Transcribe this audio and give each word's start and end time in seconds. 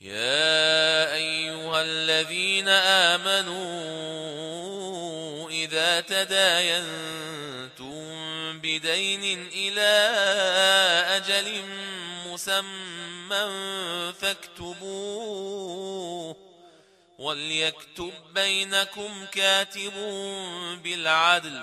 يا 0.00 1.14
أيها 1.14 1.82
الذين 1.82 2.68
آمنوا 2.68 3.60
إذا 5.50 6.00
تداينتم 6.00 6.90
بدين 8.60 9.48
إلى 9.52 9.90
أجل 11.16 11.62
مسمى 12.26 13.52
فاكتبوه 14.20 15.70
وليكتب 17.18 18.12
بينكم 18.34 19.26
كاتب 19.32 19.92
بالعدل 20.82 21.62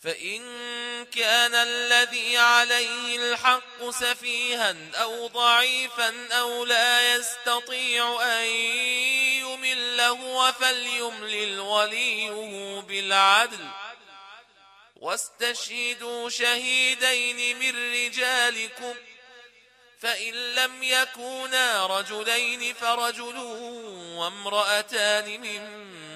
فإن 0.00 0.40
كان 1.04 1.54
الذي 1.54 2.38
عليه 2.38 3.16
الحق 3.16 3.90
سفيها 3.90 4.76
أو 4.94 5.26
ضعيفا 5.26 6.28
أو 6.32 6.64
لا 6.64 7.14
يستطيع 7.14 8.22
أن 8.22 8.46
يمله 9.46 10.52
فليملل 10.52 11.60
وليه 11.60 12.30
بالعدل. 12.80 13.68
واستشهدوا 14.96 16.30
شهيدين 16.30 17.58
من 17.58 17.92
رجالكم. 18.06 18.94
فإن 20.00 20.34
لم 20.54 20.82
يكونا 20.82 21.86
رجلين 21.86 22.74
فرجل 22.74 23.36
وامرأتان 24.16 25.40
ممن 25.40 26.15